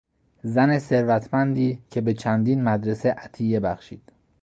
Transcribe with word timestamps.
زن 0.43 0.79
ثروتمندی 0.79 1.79
که 1.89 2.01
به 2.01 2.13
چندین 2.13 2.63
مدرسه 2.63 3.11
عطیه 3.11 3.59
بخشید. 3.59 4.11